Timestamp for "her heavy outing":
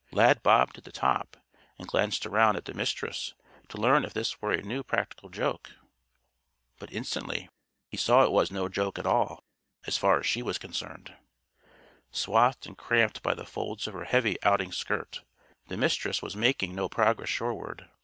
13.93-14.71